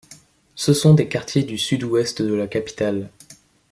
Ce 0.55 0.73
sont 0.73 0.95
des 0.95 1.07
quartiers 1.07 1.43
du 1.43 1.59
sud-ouest 1.59 2.23
de 2.23 2.33
la 2.33 2.47
capitale. 2.47 3.11